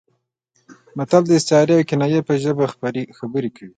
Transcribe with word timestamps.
متل 0.97 1.23
د 1.27 1.31
استعارې 1.39 1.73
او 1.77 1.87
کنایې 1.89 2.21
په 2.27 2.33
ژبه 2.43 2.65
خبرې 3.23 3.49
کوي 3.55 3.69